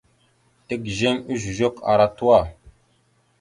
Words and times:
Tigizeŋ 0.67 1.15
ezœzœk 1.33 1.75
ara 1.91 2.07
tuwa. 2.17 2.39